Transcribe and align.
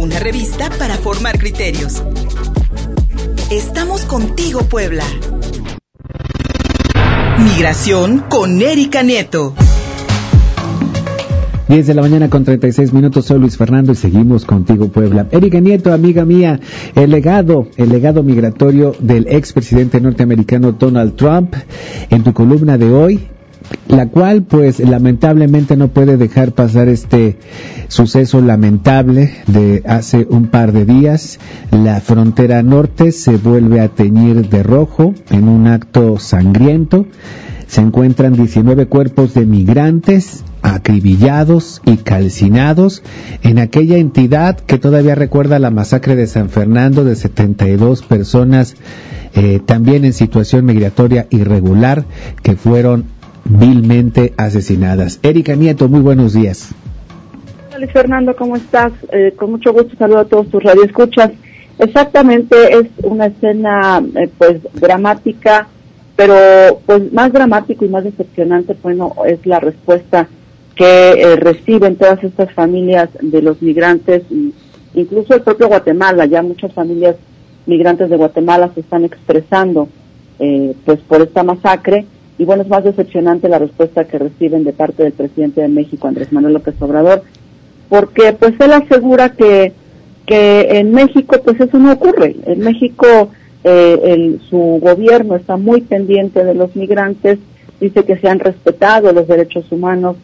una 0.00 0.18
revista 0.18 0.70
para 0.78 0.96
formar 0.96 1.38
criterios. 1.38 2.02
Estamos 3.50 4.06
contigo, 4.06 4.60
Puebla. 4.60 5.04
Migración 7.38 8.24
con 8.30 8.62
Erika 8.62 9.02
Nieto. 9.02 9.54
10 11.68 11.86
de 11.86 11.94
la 11.94 12.00
mañana 12.00 12.30
con 12.30 12.44
36 12.44 12.94
minutos, 12.94 13.26
soy 13.26 13.40
Luis 13.40 13.58
Fernando 13.58 13.92
y 13.92 13.94
seguimos 13.94 14.46
contigo 14.46 14.88
Puebla. 14.88 15.26
Erika 15.30 15.60
Nieto, 15.60 15.92
amiga 15.92 16.24
mía, 16.24 16.58
el 16.94 17.10
legado, 17.10 17.68
el 17.76 17.90
legado 17.90 18.22
migratorio 18.22 18.94
del 19.00 19.28
expresidente 19.28 20.00
norteamericano 20.00 20.72
Donald 20.72 21.14
Trump 21.14 21.54
en 22.08 22.24
tu 22.24 22.32
columna 22.32 22.78
de 22.78 22.90
hoy, 22.90 23.20
la 23.88 24.06
cual 24.06 24.44
pues 24.44 24.78
lamentablemente 24.80 25.76
no 25.76 25.88
puede 25.88 26.16
dejar 26.16 26.52
pasar 26.52 26.88
este 26.88 27.38
suceso 27.88 28.40
lamentable 28.40 29.32
de 29.46 29.82
hace 29.86 30.26
un 30.28 30.46
par 30.46 30.72
de 30.72 30.84
días. 30.84 31.38
La 31.70 32.00
frontera 32.00 32.62
norte 32.62 33.12
se 33.12 33.36
vuelve 33.36 33.80
a 33.80 33.88
teñir 33.88 34.48
de 34.48 34.62
rojo 34.62 35.14
en 35.30 35.48
un 35.48 35.66
acto 35.66 36.18
sangriento. 36.18 37.06
Se 37.66 37.80
encuentran 37.80 38.34
19 38.34 38.86
cuerpos 38.86 39.34
de 39.34 39.46
migrantes 39.46 40.44
acribillados 40.62 41.80
y 41.86 41.96
calcinados 41.98 43.02
en 43.42 43.58
aquella 43.58 43.96
entidad 43.96 44.58
que 44.58 44.78
todavía 44.78 45.14
recuerda 45.14 45.58
la 45.58 45.70
masacre 45.70 46.16
de 46.16 46.26
San 46.26 46.50
Fernando 46.50 47.04
de 47.04 47.16
72 47.16 48.02
personas 48.02 48.74
eh, 49.34 49.60
también 49.64 50.04
en 50.04 50.12
situación 50.12 50.64
migratoria 50.64 51.28
irregular 51.30 52.04
que 52.42 52.56
fueron 52.56 53.04
vilmente 53.44 54.34
asesinadas. 54.36 55.20
Erika 55.22 55.54
Nieto, 55.54 55.88
muy 55.88 56.00
buenos 56.00 56.34
días. 56.34 56.72
Hola 57.74 57.86
Fernando, 57.88 58.36
¿cómo 58.36 58.56
estás? 58.56 58.92
Eh, 59.12 59.32
con 59.36 59.52
mucho 59.52 59.72
gusto 59.72 59.96
saludo 59.96 60.18
a 60.18 60.24
todos 60.24 60.48
tus 60.48 60.62
radioescuchas. 60.62 61.30
Exactamente, 61.78 62.54
es 62.76 62.86
una 63.02 63.26
escena 63.26 64.02
eh, 64.16 64.28
pues 64.36 64.60
dramática, 64.74 65.66
pero 66.14 66.80
pues 66.84 67.10
más 67.12 67.32
dramático 67.32 67.84
y 67.84 67.88
más 67.88 68.04
decepcionante, 68.04 68.76
bueno, 68.82 69.14
es 69.26 69.46
la 69.46 69.60
respuesta 69.60 70.28
que 70.74 71.12
eh, 71.12 71.36
reciben 71.36 71.96
todas 71.96 72.22
estas 72.22 72.52
familias 72.52 73.08
de 73.20 73.42
los 73.42 73.62
migrantes, 73.62 74.22
incluso 74.94 75.34
el 75.34 75.42
propio 75.42 75.68
Guatemala, 75.68 76.26
ya 76.26 76.42
muchas 76.42 76.72
familias 76.72 77.16
migrantes 77.66 78.10
de 78.10 78.16
Guatemala 78.16 78.70
se 78.74 78.80
están 78.80 79.04
expresando 79.04 79.88
eh, 80.38 80.74
pues 80.84 81.00
por 81.00 81.22
esta 81.22 81.42
masacre 81.42 82.06
y 82.40 82.46
bueno, 82.46 82.62
es 82.62 82.70
más 82.70 82.82
decepcionante 82.82 83.50
la 83.50 83.58
respuesta 83.58 84.06
que 84.06 84.18
reciben 84.18 84.64
de 84.64 84.72
parte 84.72 85.02
del 85.02 85.12
presidente 85.12 85.60
de 85.60 85.68
México, 85.68 86.08
Andrés 86.08 86.32
Manuel 86.32 86.54
López 86.54 86.74
Obrador, 86.80 87.22
porque 87.90 88.32
pues 88.32 88.54
él 88.60 88.72
asegura 88.72 89.28
que, 89.32 89.74
que 90.24 90.78
en 90.78 90.90
México 90.90 91.36
pues 91.44 91.60
eso 91.60 91.78
no 91.78 91.92
ocurre. 91.92 92.36
En 92.46 92.60
México 92.60 93.28
eh, 93.62 94.00
el, 94.04 94.40
su 94.48 94.80
gobierno 94.80 95.36
está 95.36 95.58
muy 95.58 95.82
pendiente 95.82 96.42
de 96.42 96.54
los 96.54 96.74
migrantes, 96.74 97.38
dice 97.78 98.06
que 98.06 98.16
se 98.16 98.30
han 98.30 98.38
respetado 98.38 99.12
los 99.12 99.28
derechos 99.28 99.70
humanos 99.70 100.16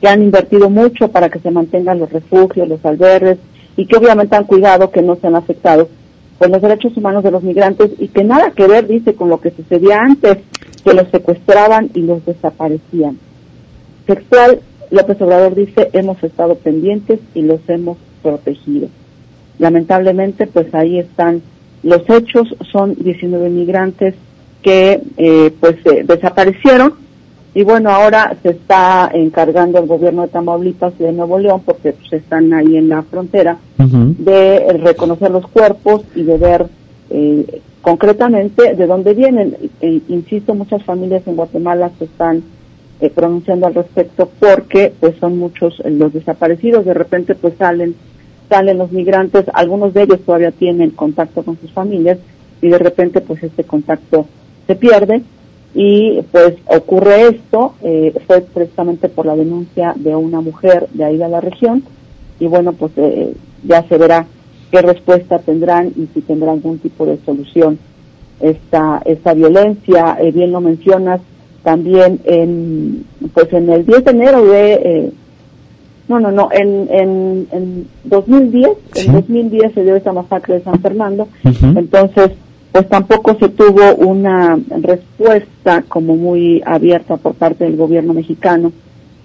que 0.00 0.06
han 0.06 0.22
invertido 0.22 0.70
mucho 0.70 1.08
para 1.08 1.28
que 1.28 1.40
se 1.40 1.50
mantengan 1.50 1.98
los 1.98 2.12
refugios, 2.12 2.68
los 2.68 2.84
albergues 2.84 3.38
y 3.76 3.86
que 3.86 3.96
obviamente 3.96 4.36
han 4.36 4.44
cuidado 4.44 4.92
que 4.92 5.02
no 5.02 5.16
sean 5.16 5.34
afectados 5.34 5.88
por 6.38 6.50
los 6.50 6.62
derechos 6.62 6.96
humanos 6.96 7.24
de 7.24 7.32
los 7.32 7.42
migrantes 7.42 7.90
y 7.98 8.06
que 8.06 8.22
nada 8.22 8.52
que 8.52 8.68
ver, 8.68 8.86
dice, 8.86 9.14
con 9.14 9.28
lo 9.28 9.40
que 9.40 9.50
sucedía 9.50 9.98
antes, 9.98 10.38
que 10.84 10.94
los 10.94 11.08
secuestraban 11.08 11.90
y 11.94 12.02
los 12.02 12.24
desaparecían. 12.24 13.18
Sexual, 14.06 14.60
López 14.90 15.20
Obrador 15.20 15.54
dice, 15.54 15.90
hemos 15.92 16.22
estado 16.22 16.56
pendientes 16.56 17.20
y 17.34 17.42
los 17.42 17.60
hemos 17.68 17.96
protegido. 18.22 18.88
Lamentablemente, 19.58 20.46
pues 20.46 20.74
ahí 20.74 20.98
están 20.98 21.42
los 21.82 22.02
hechos, 22.08 22.54
son 22.70 22.94
19 22.94 23.50
migrantes 23.50 24.14
que 24.62 25.00
eh, 25.16 25.52
pues 25.60 25.76
desaparecieron 26.06 26.94
y 27.54 27.62
bueno, 27.62 27.90
ahora 27.90 28.36
se 28.42 28.50
está 28.50 29.08
encargando 29.14 29.78
el 29.78 29.86
gobierno 29.86 30.22
de 30.22 30.28
Tamaulipas 30.28 30.92
y 30.98 31.04
de 31.04 31.12
Nuevo 31.12 31.38
León, 31.38 31.62
porque 31.64 31.92
pues, 31.92 32.12
están 32.12 32.52
ahí 32.52 32.76
en 32.76 32.88
la 32.88 33.02
frontera, 33.02 33.58
de 33.78 34.72
reconocer 34.82 35.30
los 35.30 35.46
cuerpos 35.46 36.02
y 36.16 36.24
de 36.24 36.36
ver 36.36 36.66
eh, 37.10 37.60
concretamente 37.84 38.74
de 38.74 38.86
dónde 38.86 39.12
vienen. 39.12 39.56
E, 39.80 40.00
insisto, 40.08 40.54
muchas 40.54 40.82
familias 40.82 41.22
en 41.26 41.36
Guatemala 41.36 41.90
se 41.98 42.06
están 42.06 42.42
eh, 43.00 43.10
pronunciando 43.10 43.66
al 43.66 43.74
respecto 43.74 44.30
porque 44.40 44.92
pues 44.98 45.16
son 45.20 45.38
muchos 45.38 45.80
los 45.84 46.12
desaparecidos. 46.12 46.86
De 46.86 46.94
repente 46.94 47.34
pues 47.34 47.54
salen 47.58 47.94
salen 48.48 48.78
los 48.78 48.92
migrantes, 48.92 49.44
algunos 49.54 49.94
de 49.94 50.02
ellos 50.02 50.20
todavía 50.20 50.50
tienen 50.50 50.90
contacto 50.90 51.42
con 51.42 51.58
sus 51.58 51.72
familias 51.72 52.18
y 52.60 52.68
de 52.68 52.78
repente 52.78 53.20
pues 53.20 53.42
este 53.42 53.64
contacto 53.64 54.26
se 54.66 54.74
pierde 54.74 55.22
y 55.74 56.20
pues 56.30 56.54
ocurre 56.66 57.28
esto, 57.28 57.74
eh, 57.82 58.14
fue 58.26 58.42
precisamente 58.42 59.08
por 59.08 59.26
la 59.26 59.34
denuncia 59.34 59.94
de 59.96 60.14
una 60.14 60.40
mujer 60.40 60.88
de 60.92 61.04
ahí 61.04 61.16
de 61.16 61.28
la 61.28 61.40
región 61.40 61.82
y 62.38 62.46
bueno, 62.46 62.72
pues 62.72 62.92
eh, 62.96 63.34
ya 63.66 63.82
se 63.88 63.96
verá 63.98 64.26
qué 64.70 64.82
respuesta 64.82 65.38
tendrán 65.38 65.92
y 65.96 66.08
si 66.12 66.20
tendrán 66.20 66.56
algún 66.56 66.78
tipo 66.78 67.06
de 67.06 67.18
solución 67.24 67.78
esta, 68.40 69.02
esta 69.04 69.34
violencia. 69.34 70.16
Eh, 70.20 70.32
bien 70.32 70.52
lo 70.52 70.60
mencionas, 70.60 71.20
también 71.62 72.20
en, 72.24 73.04
pues 73.32 73.52
en 73.52 73.70
el 73.70 73.86
10 73.86 74.04
de 74.04 74.10
enero 74.10 74.44
de, 74.44 75.12
no, 76.08 76.20
no, 76.20 76.30
no, 76.30 76.48
en, 76.52 76.88
en, 76.90 77.48
en 77.50 77.88
2010, 78.04 78.68
en 78.96 79.12
2010 79.12 79.72
se 79.72 79.84
dio 79.84 79.96
esa 79.96 80.12
masacre 80.12 80.54
de 80.54 80.64
San 80.64 80.80
Fernando, 80.80 81.28
entonces 81.44 82.32
pues 82.74 82.88
tampoco 82.88 83.36
se 83.38 83.50
tuvo 83.50 83.94
una 83.94 84.58
respuesta 84.80 85.84
como 85.86 86.16
muy 86.16 86.60
abierta 86.66 87.16
por 87.16 87.34
parte 87.34 87.62
del 87.62 87.76
gobierno 87.76 88.14
mexicano. 88.14 88.72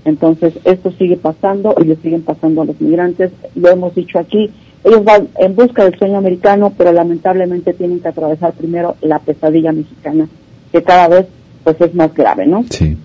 Entonces, 0.05 0.53
esto 0.65 0.91
sigue 0.91 1.17
pasando 1.17 1.73
y 1.81 1.85
le 1.85 1.95
siguen 1.95 2.21
pasando 2.21 2.61
a 2.61 2.65
los 2.65 2.79
migrantes. 2.79 3.31
Lo 3.55 3.69
hemos 3.69 3.95
dicho 3.95 4.19
aquí, 4.19 4.51
ellos 4.83 5.03
van 5.03 5.27
en 5.37 5.55
busca 5.55 5.83
del 5.83 5.97
sueño 5.97 6.17
americano, 6.17 6.73
pero 6.77 6.91
lamentablemente 6.91 7.73
tienen 7.73 7.99
que 7.99 8.07
atravesar 8.07 8.53
primero 8.53 8.95
la 9.01 9.19
pesadilla 9.19 9.71
mexicana, 9.71 10.27
que 10.71 10.83
cada 10.83 11.07
vez 11.07 11.25
pues 11.63 11.79
es 11.81 11.93
más 11.93 12.13
grave, 12.13 12.47
¿no? 12.47 12.63
Sí. 12.69 12.97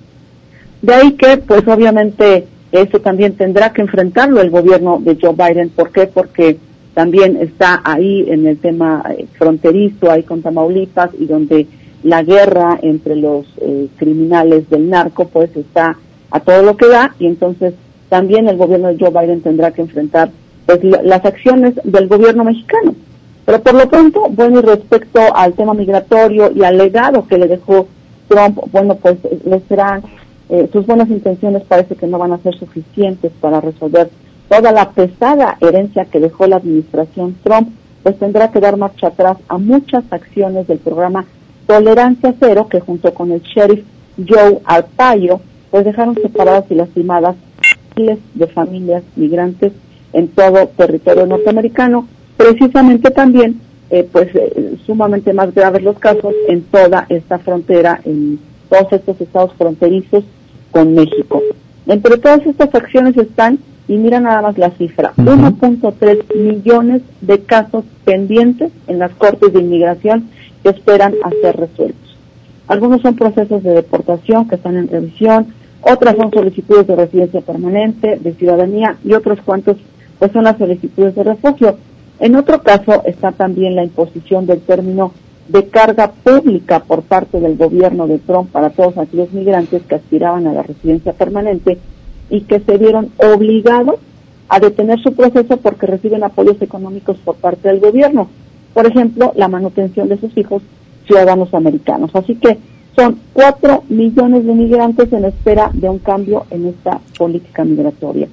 De 0.81 0.95
ahí 0.95 1.13
que, 1.13 1.39
pues 1.39 1.67
obviamente, 1.67 2.47
eso 2.71 3.01
también 3.01 3.35
tendrá 3.35 3.73
que 3.73 3.83
enfrentarlo 3.83 4.41
el 4.41 4.51
gobierno 4.51 5.01
de 5.01 5.19
Joe 5.21 5.35
Biden. 5.35 5.71
¿Por 5.71 5.91
qué? 5.91 6.07
Porque 6.07 6.59
también 6.93 7.37
está 7.41 7.81
ahí 7.85 8.25
en 8.29 8.47
el 8.47 8.59
tema 8.59 9.03
eh, 9.17 9.27
fronterizo, 9.37 10.11
ahí 10.11 10.23
con 10.23 10.43
Tamaulipas, 10.43 11.11
y 11.19 11.27
donde 11.27 11.67
la 12.03 12.23
guerra 12.23 12.79
entre 12.83 13.17
los 13.17 13.47
eh, 13.61 13.89
criminales 13.97 14.69
del 14.69 14.91
narco 14.91 15.27
pues 15.27 15.57
está 15.57 15.97
a 16.31 16.41
todo 16.41 16.63
lo 16.63 16.77
que 16.77 16.87
da, 16.87 17.15
y 17.19 17.27
entonces 17.27 17.75
también 18.09 18.47
el 18.49 18.57
gobierno 18.57 18.89
de 18.89 18.99
Joe 18.99 19.11
Biden 19.11 19.41
tendrá 19.41 19.73
que 19.73 19.81
enfrentar 19.81 20.31
pues, 20.67 20.81
las 20.83 21.25
acciones 21.25 21.75
del 21.85 22.09
gobierno 22.09 22.45
mexicano. 22.45 22.95
Pero 23.45 23.61
por 23.61 23.75
lo 23.75 23.89
pronto, 23.89 24.29
bueno, 24.31 24.61
y 24.61 24.63
respecto 24.63 25.21
al 25.35 25.53
tema 25.53 25.75
migratorio 25.75 26.51
y 26.55 26.65
al 26.65 26.79
legado 26.79 27.27
que 27.27 27.39
le 27.39 27.47
dejó 27.47 27.87
Trump, 28.29 28.59
bueno, 28.73 28.95
pues 28.97 29.19
le 29.45 29.61
serán, 29.69 30.03
eh, 30.49 30.69
sus 30.73 30.87
buenas 30.87 31.11
intenciones 31.11 31.63
parece 31.65 31.95
que 31.95 32.07
no 32.07 32.19
van 32.19 32.33
a 32.33 32.39
ser 32.39 32.55
suficientes 32.59 33.33
para 33.41 33.61
resolver 33.61 34.11
toda 34.49 34.73
la 34.73 34.91
pesada 34.91 35.59
herencia 35.61 36.07
que 36.07 36.21
dejó 36.21 36.47
la 36.47 36.57
administración 36.57 37.37
Trump, 37.43 37.69
pues 38.03 38.19
tendrá 38.19 38.51
que 38.51 38.61
dar 38.61 38.77
marcha 38.77 39.09
atrás 39.09 39.37
a 39.49 39.59
muchas 39.59 40.05
acciones 40.11 40.67
del 40.67 40.79
programa 40.79 41.27
Tolerancia 41.67 42.35
Cero, 42.39 42.69
que 42.69 42.81
junto 42.81 43.13
con 43.15 43.33
el 43.33 43.41
sheriff 43.43 43.85
Joe 44.17 44.61
Arpaio, 44.65 45.41
pues 45.71 45.85
dejaron 45.85 46.15
separadas 46.15 46.65
y 46.71 46.75
lastimadas 46.75 47.37
miles 47.97 48.19
de 48.35 48.47
familias 48.47 49.03
migrantes 49.17 49.73
en 50.15 50.29
todo 50.29 50.69
territorio 50.69 51.27
norteamericano, 51.27 52.09
precisamente 52.37 53.11
también, 53.11 53.61
eh, 53.91 54.09
pues 54.11 54.29
eh, 54.35 54.77
sumamente 54.87 55.33
más 55.33 55.55
graves 55.55 55.83
los 55.83 55.99
casos 55.99 56.35
en 56.49 56.63
toda 56.63 57.07
esta 57.11 57.39
frontera, 57.39 58.01
en 58.05 58.39
todos 58.71 58.93
estos 58.93 59.21
estados 59.21 59.53
fronterizos 59.59 60.25
con 60.71 60.95
México. 60.95 61.43
Entre 61.87 62.17
todas 62.17 62.47
estas 62.47 62.75
acciones 62.75 63.17
están 63.17 63.59
y 63.87 63.97
mira 63.97 64.19
nada 64.19 64.41
más 64.41 64.57
la 64.57 64.71
cifra, 64.71 65.13
1.3 65.17 66.35
millones 66.35 67.03
de 67.21 67.41
casos 67.41 67.85
pendientes 68.05 68.73
en 68.87 68.99
las 68.99 69.13
cortes 69.13 69.53
de 69.53 69.61
inmigración 69.61 70.31
que 70.63 70.71
esperan 70.71 71.15
a 71.23 71.31
ser 71.43 71.57
resueltos. 71.57 72.17
Algunos 72.67 73.03
son 73.03 73.15
procesos 73.15 73.63
de 73.63 73.75
deportación 73.75 74.49
que 74.49 74.55
están 74.55 74.77
en 74.77 74.89
revisión, 74.89 75.49
otras 75.83 76.17
son 76.17 76.31
solicitudes 76.33 76.87
de 76.87 76.97
residencia 76.97 77.43
permanente, 77.43 78.17
de 78.17 78.33
ciudadanía 78.35 78.97
y 79.05 79.13
otros 79.13 79.39
cuantos 79.43 79.77
pues 80.19 80.33
son 80.33 80.45
las 80.45 80.59
solicitudes 80.59 81.15
de 81.15 81.25
refugio. 81.25 81.77
En 82.21 82.37
otro 82.37 82.63
caso 82.63 83.03
está 83.05 83.33
también 83.33 83.77
la 83.77 83.85
imposición 83.85 84.47
del 84.47 84.61
término 84.61 85.13
de 85.49 85.67
carga 85.67 86.11
pública 86.13 86.81
por 86.81 87.03
parte 87.03 87.41
del 87.41 87.57
gobierno 87.57 88.07
de 88.07 88.19
Trump 88.19 88.51
para 88.51 88.71
todos 88.71 88.97
aquellos 88.97 89.33
migrantes 89.33 89.83
que 89.83 89.97
aspiraban 89.97 90.47
a 90.47 90.53
la 90.53 90.63
residencia 90.63 91.13
permanente 91.13 91.79
y 92.31 92.43
que 92.43 92.61
se 92.61 92.79
vieron 92.79 93.11
obligados 93.19 93.97
a 94.49 94.61
detener 94.61 95.01
su 95.01 95.13
proceso 95.15 95.57
porque 95.59 95.87
reciben 95.87 96.25
apoyos 96.25 96.61
económicos 96.63 97.19
por 97.19 97.37
parte 97.37 97.69
del 97.69 97.81
gobierno. 97.81 98.29
Por 98.73 98.87
ejemplo, 98.87 99.33
la 99.37 99.49
manutención 99.49 100.09
de 100.09 100.19
sus 100.19 100.37
hijos 100.37 100.63
ciudadanos 101.07 101.53
americanos. 101.53 102.11
Así 102.15 102.35
que 102.37 102.59
son 102.97 103.19
cuatro 103.33 103.83
millones 103.89 104.47
de 104.47 104.55
migrantes 104.55 105.13
en 105.13 105.25
espera 105.25 105.71
de 105.73 105.89
un 105.89 105.99
cambio 105.99 106.47
en 106.51 106.67
esta 106.67 107.01
política 107.19 107.65
migratoria. 107.65 108.29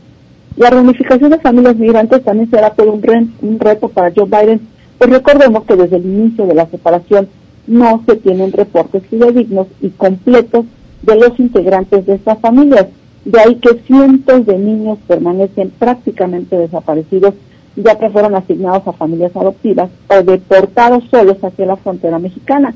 La 0.58 0.70
reunificación 0.70 1.32
de 1.32 1.40
familias 1.40 1.76
migrantes 1.78 2.24
también 2.24 2.50
será 2.50 2.72
todo 2.72 2.92
un, 2.92 3.34
un 3.42 3.60
reto 3.60 3.90
para 3.90 4.12
Joe 4.16 4.26
Biden, 4.26 4.62
pues 4.98 5.10
recordemos 5.10 5.64
que 5.64 5.76
desde 5.76 5.98
el 5.98 6.06
inicio 6.06 6.46
de 6.46 6.56
la 6.56 6.68
separación 6.68 7.28
no 7.68 8.04
se 8.06 8.16
tienen 8.18 8.52
reportes 8.52 9.04
fidedignos 9.08 9.68
y 9.82 9.90
completos 9.90 10.66
de 11.02 11.16
los 11.16 11.40
integrantes 11.40 12.06
de 12.06 12.16
estas 12.16 12.40
familias. 12.40 12.88
De 13.26 13.40
ahí 13.40 13.56
que 13.56 13.80
cientos 13.86 14.46
de 14.46 14.58
niños 14.58 14.98
permanecen 15.08 15.72
prácticamente 15.72 16.58
desaparecidos, 16.58 17.36
ya 17.76 17.98
que 17.98 18.10
fueron 18.10 18.36
asignados 18.36 18.88
a 18.88 18.94
familias 18.94 19.36
adoptivas 19.36 19.90
o 20.08 20.24
deportados 20.24 21.04
solos 21.10 21.38
hacia 21.42 21.66
la 21.66 21.78
frontera 21.78 22.20
mexicana. 22.20 22.74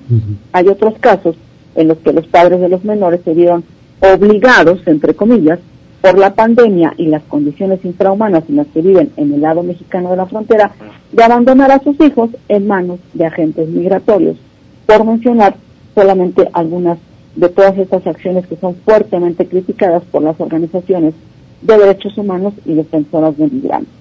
Hay 0.53 0.67
otros 0.67 0.95
casos 0.99 1.35
en 1.75 1.89
los 1.89 1.97
que 1.97 2.13
los 2.13 2.27
padres 2.27 2.61
de 2.61 2.69
los 2.69 2.85
menores 2.85 3.21
se 3.25 3.33
vieron 3.33 3.63
obligados, 3.99 4.79
entre 4.85 5.13
comillas, 5.13 5.59
por 6.05 6.19
la 6.19 6.35
pandemia 6.35 6.93
y 6.97 7.07
las 7.07 7.23
condiciones 7.23 7.83
infrahumanas 7.83 8.43
en 8.47 8.57
las 8.57 8.67
que 8.67 8.83
viven 8.83 9.09
en 9.17 9.33
el 9.33 9.41
lado 9.41 9.63
mexicano 9.63 10.11
de 10.11 10.17
la 10.17 10.27
frontera, 10.27 10.71
de 11.11 11.23
abandonar 11.23 11.71
a 11.71 11.79
sus 11.79 11.99
hijos 11.99 12.29
en 12.47 12.67
manos 12.67 12.99
de 13.15 13.25
agentes 13.25 13.67
migratorios, 13.69 14.37
por 14.85 15.03
mencionar 15.03 15.55
solamente 15.95 16.47
algunas 16.53 16.99
de 17.35 17.49
todas 17.49 17.75
estas 17.79 18.05
acciones 18.05 18.45
que 18.45 18.55
son 18.55 18.75
fuertemente 18.85 19.47
criticadas 19.47 20.03
por 20.11 20.21
las 20.21 20.39
organizaciones 20.39 21.15
de 21.63 21.75
derechos 21.75 22.15
humanos 22.19 22.53
y 22.65 22.75
defensoras 22.75 23.35
de 23.39 23.47
migrantes. 23.47 23.91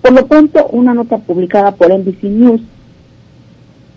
Por 0.00 0.14
lo 0.14 0.26
pronto, 0.26 0.66
una 0.72 0.94
nota 0.94 1.18
publicada 1.18 1.70
por 1.70 1.96
NBC 1.96 2.24
News 2.24 2.62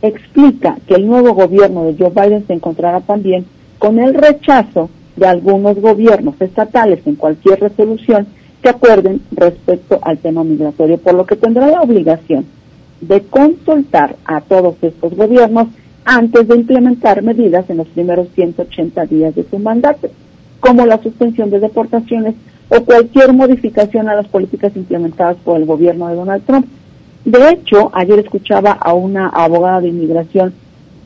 explica 0.04 0.78
que 0.86 0.94
el 0.94 1.08
nuevo 1.08 1.34
gobierno 1.34 1.86
de 1.86 1.96
Joe 1.98 2.12
Biden 2.12 2.46
se 2.46 2.54
encontrará 2.54 3.02
también 3.02 3.44
con 3.80 3.98
el 3.98 4.14
rechazo 4.14 4.92
de 5.16 5.28
algunos 5.28 5.80
gobiernos 5.80 6.36
estatales 6.40 7.00
en 7.06 7.16
cualquier 7.16 7.60
resolución 7.60 8.28
que 8.62 8.70
acuerden 8.70 9.22
respecto 9.32 10.00
al 10.02 10.18
tema 10.18 10.44
migratorio, 10.44 10.98
por 10.98 11.14
lo 11.14 11.26
que 11.26 11.36
tendrá 11.36 11.68
la 11.68 11.82
obligación 11.82 12.46
de 13.02 13.22
consultar 13.22 14.16
a 14.26 14.42
todos 14.42 14.76
estos 14.82 15.16
gobiernos 15.16 15.68
antes 16.04 16.48
de 16.48 16.56
implementar 16.56 17.22
medidas 17.22 17.70
en 17.70 17.78
los 17.78 17.88
primeros 17.88 18.28
180 18.36 19.06
días 19.06 19.36
de 19.36 19.46
su 19.50 19.60
mandato, 19.60 20.10
como 20.60 20.86
la 20.86 21.02
suspensión 21.02 21.50
de 21.50 21.60
deportaciones 21.60 22.36
o 22.70 22.84
cualquier 22.84 23.34
modificación 23.34 24.10
a 24.10 24.16
las 24.16 24.28
políticas 24.28 24.76
implementadas 24.76 25.38
por 25.44 25.58
el 25.58 25.66
gobierno 25.66 26.08
de 26.08 26.16
Donald 26.16 26.44
Trump. 26.46 26.66
De 27.24 27.50
hecho, 27.50 27.92
ayer 27.94 28.20
escuchaba 28.20 28.72
a 28.72 28.94
una 28.94 29.30
abogada 29.30 29.82
de 29.82 29.90
inmigración 29.90 30.54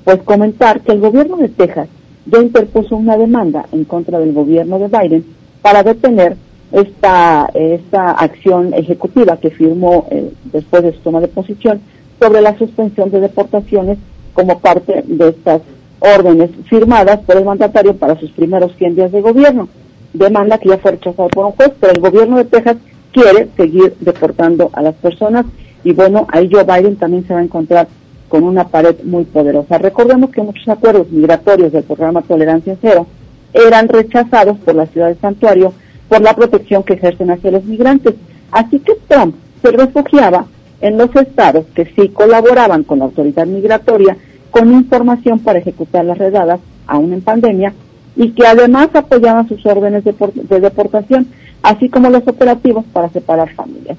pues 0.04 0.22
comentar 0.24 0.82
que 0.82 0.92
el 0.92 1.00
gobierno 1.00 1.38
de 1.38 1.50
Texas 1.50 1.88
ya 2.26 2.40
interpuso 2.40 2.96
una 2.96 3.18
demanda 3.18 3.66
en 3.72 3.86
contra 3.86 4.20
del 4.20 4.34
gobierno 4.34 4.80
de 4.80 4.88
Biden 4.88 5.26
para 5.62 5.84
detener 5.84 6.36
esta, 6.72 7.50
esta 7.54 8.12
acción 8.12 8.74
ejecutiva 8.74 9.38
que 9.38 9.50
firmó 9.50 10.08
eh, 10.12 10.32
después 10.46 10.84
de 10.84 10.94
su 10.94 11.00
toma 11.00 11.20
de 11.20 11.28
posición 11.28 11.82
sobre 12.20 12.42
la 12.42 12.58
suspensión 12.58 13.10
de 13.12 13.22
deportaciones 13.22 13.98
como 14.34 14.60
parte 14.60 15.04
de 15.06 15.30
estas 15.30 15.62
órdenes 16.00 16.52
firmadas 16.70 17.20
por 17.22 17.38
el 17.38 17.46
mandatario 17.46 17.96
para 17.96 18.20
sus 18.20 18.32
primeros 18.32 18.76
100 18.78 18.96
días 18.96 19.12
de 19.12 19.22
gobierno. 19.22 19.68
Demanda 20.14 20.58
que 20.58 20.70
ya 20.70 20.78
fue 20.78 20.92
rechazada 20.92 21.28
por 21.30 21.46
un 21.46 21.52
juez, 21.54 21.72
pero 21.80 21.94
el 21.94 22.02
gobierno 22.02 22.38
de 22.38 22.46
Texas 22.46 22.78
quiere 23.12 23.50
seguir 23.58 23.96
deportando 24.00 24.70
a 24.74 24.82
las 24.82 24.96
personas 24.96 25.46
y 25.84 25.94
bueno, 25.94 26.28
ahí 26.30 26.50
Joe 26.52 26.64
Biden 26.64 26.98
también 26.98 27.26
se 27.26 27.34
va 27.34 27.40
a 27.40 27.44
encontrar 27.44 27.88
con 28.30 28.44
una 28.44 28.68
pared 28.68 28.96
muy 29.04 29.26
poderosa. 29.26 29.78
Recordemos 29.78 30.30
que 30.30 30.42
muchos 30.42 30.68
acuerdos 30.70 31.10
migratorios 31.12 31.74
del 31.74 31.84
programa 31.84 32.22
Tolerancia 32.22 32.78
Cero 32.82 33.08
eran 33.54 33.90
rechazados 33.90 34.58
por 34.60 34.76
la 34.76 34.86
ciudad 34.86 35.10
de 35.10 35.16
Santuario 35.16 35.74
por 36.08 36.22
la 36.22 36.36
protección 36.36 36.84
que 36.84 36.94
ejercen 36.94 37.32
hacia 37.32 37.52
los 37.52 37.66
migrantes. 37.66 38.16
Así 38.52 38.80
que 38.80 38.94
Trump 39.08 39.36
se 39.62 39.72
refugiaba 39.72 40.46
en 40.82 40.98
los 40.98 41.14
estados 41.16 41.66
que 41.74 41.86
sí 41.86 42.10
colaboraban 42.10 42.84
con 42.84 43.00
la 43.00 43.06
autoridad 43.06 43.46
migratoria 43.46 44.18
con 44.52 44.74
información 44.74 45.40
para 45.40 45.60
ejecutar 45.60 46.06
las 46.06 46.18
redadas, 46.18 46.60
aún 46.88 47.14
en 47.14 47.22
pandemia, 47.22 47.74
y 48.16 48.32
que 48.32 48.48
además 48.48 48.90
apoyaban 48.94 49.48
sus 49.48 49.64
órdenes 49.66 50.04
de, 50.04 50.16
de 50.34 50.60
deportación, 50.60 51.28
así 51.62 51.90
como 51.90 52.10
los 52.10 52.28
operativos 52.28 52.86
para 52.92 53.10
separar 53.10 53.54
familias. 53.54 53.98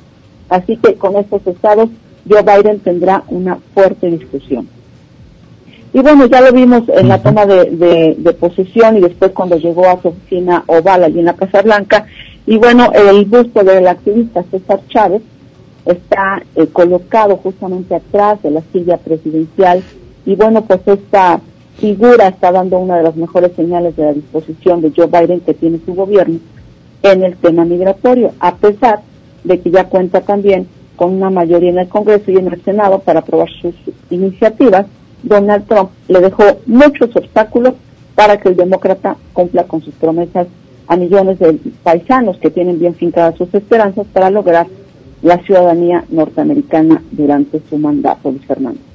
Así 0.48 0.76
que 0.76 0.94
con 0.94 1.16
estos 1.16 1.46
estados, 1.46 1.88
Joe 2.28 2.42
Biden 2.42 2.80
tendrá 2.80 3.24
una 3.28 3.58
fuerte 3.74 4.10
discusión. 4.10 4.68
Y 5.92 6.00
bueno, 6.00 6.26
ya 6.26 6.40
lo 6.40 6.52
vimos 6.52 6.84
en 6.88 7.08
la 7.08 7.20
toma 7.20 7.46
de, 7.46 8.14
de, 8.16 8.32
posición 8.34 8.96
y 8.96 9.00
después 9.00 9.32
cuando 9.32 9.56
llegó 9.56 9.88
a 9.88 10.00
su 10.00 10.08
oficina 10.08 10.62
oval 10.68 11.02
allí 11.02 11.18
en 11.18 11.24
la 11.24 11.34
Casa 11.34 11.62
Blanca. 11.62 12.06
Y 12.46 12.58
bueno, 12.58 12.92
el 12.92 13.24
busto 13.24 13.64
del 13.64 13.88
activista 13.88 14.44
César 14.50 14.80
Chávez 14.88 15.22
está 15.84 16.42
eh, 16.54 16.66
colocado 16.68 17.36
justamente 17.38 17.94
atrás 17.94 18.42
de 18.42 18.50
la 18.50 18.62
silla 18.72 18.98
presidencial 18.98 19.82
y 20.26 20.36
bueno, 20.36 20.62
pues 20.62 20.80
esta 20.86 21.40
figura 21.78 22.28
está 22.28 22.52
dando 22.52 22.78
una 22.78 22.98
de 22.98 23.02
las 23.02 23.16
mejores 23.16 23.52
señales 23.56 23.96
de 23.96 24.04
la 24.04 24.12
disposición 24.12 24.82
de 24.82 24.92
Joe 24.94 25.06
Biden 25.06 25.40
que 25.40 25.54
tiene 25.54 25.80
su 25.84 25.94
gobierno 25.94 26.38
en 27.02 27.22
el 27.22 27.36
tema 27.36 27.64
migratorio, 27.64 28.32
a 28.38 28.54
pesar 28.56 29.00
de 29.44 29.60
que 29.60 29.70
ya 29.70 29.84
cuenta 29.84 30.20
también 30.20 30.68
con 31.00 31.14
una 31.14 31.30
mayoría 31.30 31.70
en 31.70 31.78
el 31.78 31.88
Congreso 31.88 32.30
y 32.30 32.36
en 32.36 32.48
el 32.48 32.62
Senado 32.62 32.98
para 32.98 33.20
aprobar 33.20 33.48
sus 33.62 33.74
iniciativas, 34.10 34.84
Donald 35.22 35.66
Trump 35.66 35.88
le 36.08 36.20
dejó 36.20 36.44
muchos 36.66 37.16
obstáculos 37.16 37.72
para 38.14 38.38
que 38.38 38.50
el 38.50 38.56
demócrata 38.56 39.16
cumpla 39.32 39.64
con 39.64 39.80
sus 39.80 39.94
promesas 39.94 40.46
a 40.88 40.96
millones 40.96 41.38
de 41.38 41.58
paisanos 41.82 42.36
que 42.36 42.50
tienen 42.50 42.78
bien 42.78 42.94
fincadas 42.94 43.38
sus 43.38 43.48
esperanzas 43.54 44.06
para 44.12 44.28
lograr 44.28 44.66
la 45.22 45.38
ciudadanía 45.38 46.04
norteamericana 46.10 47.02
durante 47.12 47.62
su 47.70 47.78
mandato, 47.78 48.30
Luis 48.30 48.44
Fernando 48.44 48.89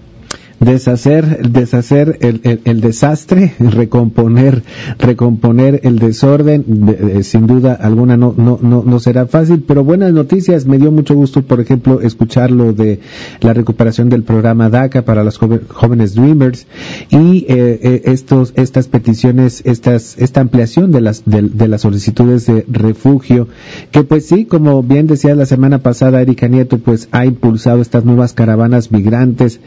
deshacer, 0.65 1.49
deshacer 1.49 2.17
el, 2.21 2.81
desastre, 2.81 3.53
recomponer, 3.59 4.63
recomponer 4.99 5.81
el 5.83 5.99
desorden, 5.99 7.23
sin 7.23 7.47
duda 7.47 7.73
alguna 7.73 8.17
no, 8.17 8.33
no, 8.35 8.59
no, 8.61 8.83
no 8.85 8.99
será 8.99 9.27
fácil, 9.27 9.63
pero 9.67 9.83
buenas 9.83 10.13
noticias, 10.13 10.65
me 10.65 10.77
dio 10.77 10.91
mucho 10.91 11.15
gusto, 11.15 11.43
por 11.43 11.59
ejemplo, 11.59 12.01
escuchar 12.01 12.51
lo 12.51 12.73
de 12.73 12.99
la 13.41 13.53
recuperación 13.53 14.09
del 14.09 14.23
programa 14.23 14.69
DACA 14.69 15.03
para 15.03 15.23
los 15.23 15.37
jóvenes 15.37 16.15
Dreamers 16.15 16.67
y 17.09 17.45
eh, 17.47 17.79
eh, 17.81 18.01
estos, 18.05 18.53
estas 18.55 18.87
peticiones, 18.87 19.61
estas, 19.65 20.17
esta 20.17 20.41
ampliación 20.41 20.91
de 20.91 21.01
las, 21.01 21.23
de, 21.25 21.43
de, 21.43 21.67
las 21.67 21.81
solicitudes 21.81 22.45
de 22.45 22.65
refugio, 22.67 23.47
que 23.91 24.03
pues 24.03 24.25
sí, 24.25 24.45
como 24.45 24.81
bien 24.83 25.07
decía 25.07 25.35
la 25.35 25.45
semana 25.45 25.79
pasada 25.79 26.21
Erika 26.21 26.47
Nieto, 26.47 26.77
pues 26.77 27.09
ha 27.11 27.25
impulsado 27.25 27.81
estas 27.81 28.05
nuevas 28.05 28.33
caravanas 28.33 28.91
migrantes, 28.91 29.59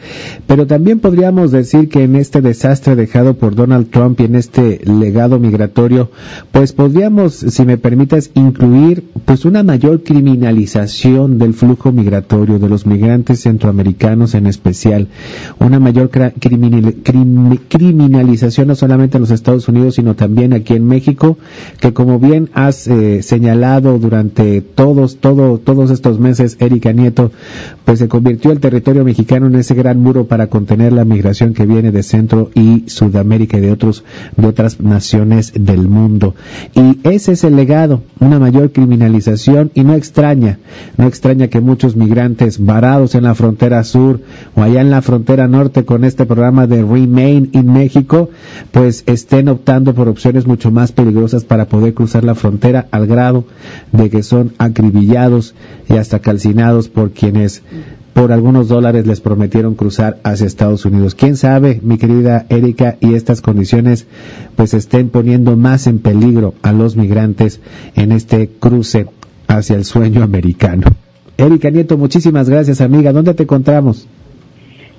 pero 0.47 0.67
también 0.67 0.88
también 0.89 1.01
podríamos 1.01 1.51
decir 1.51 1.87
que 1.87 2.03
en 2.03 2.15
este 2.15 2.41
desastre 2.41 2.95
dejado 2.95 3.35
por 3.35 3.53
Donald 3.53 3.91
Trump 3.91 4.19
y 4.21 4.23
en 4.23 4.33
este 4.33 4.81
legado 4.85 5.37
migratorio, 5.37 6.09
pues 6.51 6.73
podríamos, 6.73 7.35
si 7.35 7.63
me 7.63 7.77
permitas, 7.77 8.31
incluir 8.33 9.03
pues 9.23 9.45
una 9.45 9.61
mayor 9.61 10.01
criminalización 10.01 11.37
del 11.37 11.53
flujo 11.53 11.91
migratorio 11.91 12.57
de 12.57 12.67
los 12.67 12.87
migrantes 12.87 13.41
centroamericanos 13.41 14.33
en 14.33 14.47
especial, 14.47 15.09
una 15.59 15.79
mayor 15.79 16.09
criminalización 16.09 18.69
no 18.69 18.73
solamente 18.73 19.17
en 19.17 19.21
los 19.21 19.29
Estados 19.29 19.67
Unidos, 19.67 19.93
sino 19.93 20.15
también 20.15 20.53
aquí 20.53 20.73
en 20.73 20.87
México, 20.87 21.37
que 21.79 21.93
como 21.93 22.17
bien 22.17 22.49
has 22.55 22.87
eh, 22.87 23.21
señalado 23.21 23.99
durante 23.99 24.61
todos, 24.61 25.17
todo, 25.17 25.59
todos 25.59 25.91
estos 25.91 26.19
meses, 26.19 26.57
Erika 26.59 26.93
Nieto, 26.93 27.31
pues 27.85 27.99
se 27.99 28.07
convirtió 28.07 28.51
el 28.51 28.59
territorio 28.59 29.05
mexicano 29.05 29.45
en 29.45 29.53
ese 29.53 29.75
gran 29.75 29.99
muro 29.99 30.25
para 30.25 30.47
la 30.79 31.05
migración 31.05 31.53
que 31.53 31.65
viene 31.65 31.91
de 31.91 32.03
Centro 32.03 32.49
y 32.55 32.85
Sudamérica 32.87 33.57
y 33.57 33.61
de 33.61 33.71
otros 33.71 34.03
de 34.35 34.47
otras 34.47 34.79
naciones 34.79 35.51
del 35.53 35.87
mundo. 35.87 36.35
Y 36.73 36.99
ese 37.03 37.33
es 37.33 37.43
el 37.43 37.55
legado, 37.55 38.01
una 38.19 38.39
mayor 38.39 38.71
criminalización 38.71 39.71
y 39.73 39.83
no 39.83 39.93
extraña, 39.93 40.59
no 40.97 41.05
extraña 41.05 41.47
que 41.47 41.59
muchos 41.59 41.95
migrantes 41.95 42.63
varados 42.63 43.15
en 43.15 43.23
la 43.23 43.35
frontera 43.35 43.83
sur 43.83 44.21
o 44.55 44.61
allá 44.61 44.81
en 44.81 44.91
la 44.91 45.01
frontera 45.01 45.47
norte 45.47 45.85
con 45.85 46.03
este 46.03 46.25
programa 46.25 46.67
de 46.67 46.83
Remain 46.83 47.49
in 47.53 47.71
México, 47.71 48.29
pues 48.71 49.03
estén 49.07 49.49
optando 49.49 49.93
por 49.93 50.07
opciones 50.07 50.47
mucho 50.47 50.71
más 50.71 50.91
peligrosas 50.91 51.43
para 51.43 51.65
poder 51.67 51.93
cruzar 51.93 52.23
la 52.23 52.35
frontera 52.35 52.87
al 52.91 53.07
grado 53.07 53.45
de 53.91 54.09
que 54.09 54.23
son 54.23 54.53
acribillados 54.57 55.55
y 55.89 55.97
hasta 55.97 56.19
calcinados 56.19 56.89
por 56.89 57.11
quienes 57.11 57.63
por 58.19 58.33
algunos 58.33 58.67
dólares 58.67 59.07
les 59.07 59.21
prometieron 59.21 59.75
cruzar 59.75 60.17
hacia 60.25 60.45
Estados 60.45 60.83
Unidos. 60.83 61.15
¿Quién 61.15 61.37
sabe, 61.37 61.79
mi 61.81 61.97
querida 61.97 62.45
Erika, 62.49 62.97
y 62.99 63.13
estas 63.13 63.41
condiciones 63.41 64.07
pues 64.57 64.73
estén 64.73 65.07
poniendo 65.07 65.55
más 65.55 65.87
en 65.87 65.99
peligro 65.99 66.53
a 66.61 66.73
los 66.73 66.97
migrantes 66.97 67.61
en 67.95 68.11
este 68.11 68.49
cruce 68.49 69.07
hacia 69.47 69.77
el 69.77 69.85
sueño 69.85 70.21
americano? 70.21 70.87
Erika 71.37 71.69
Nieto, 71.69 71.97
muchísimas 71.97 72.49
gracias, 72.49 72.81
amiga. 72.81 73.13
¿Dónde 73.13 73.33
te 73.35 73.43
encontramos? 73.43 74.05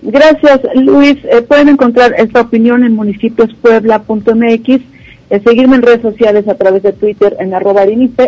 Gracias, 0.00 0.62
Luis. 0.76 1.18
Eh, 1.24 1.42
pueden 1.42 1.68
encontrar 1.68 2.14
esta 2.16 2.40
opinión 2.40 2.84
en 2.84 2.96
municipiospuebla.mx, 2.96 4.68
eh, 4.68 5.40
seguirme 5.44 5.76
en 5.76 5.82
redes 5.82 6.00
sociales 6.00 6.48
a 6.48 6.54
través 6.54 6.82
de 6.82 6.94
Twitter 6.94 7.36
en 7.38 7.52
arroba 7.52 7.82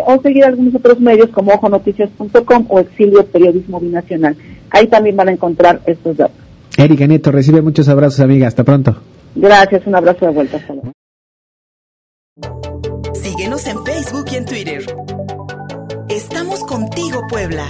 o 0.07 0.21
seguir 0.21 0.45
algunos 0.45 0.75
otros 0.75 1.01
medios 1.01 1.31
como 1.31 1.53
ojonoticias.com 1.53 2.67
o 2.69 2.81
Exilio 2.81 3.25
Periodismo 3.25 3.81
Binacional. 3.81 4.37
Ahí 4.73 4.87
también 4.89 5.17
van 5.17 5.29
a 5.29 5.33
encontrar 5.33 5.81
estos 5.87 6.17
datos. 6.17 6.37
Erika 6.77 7.07
Nieto, 7.07 7.31
recibe 7.31 7.61
muchos 7.61 7.89
abrazos, 7.89 8.21
amiga. 8.21 8.49
Hasta 8.49 8.65
pronto. 8.65 8.97
Gracias, 9.35 9.87
un 9.87 9.95
abrazo 9.95 10.27
de 10.27 10.33
vuelta. 10.33 10.57
Hasta 10.57 10.75
luego. 10.75 10.93
Síguenos 13.13 13.67
en 13.67 13.85
Facebook 13.85 14.25
y 14.33 14.37
en 14.37 14.45
Twitter. 14.47 14.83
Estamos 16.09 16.61
contigo, 16.65 17.21
Puebla. 17.29 17.67